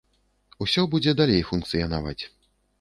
[0.65, 2.21] Усё будзе далей функцыянаваць.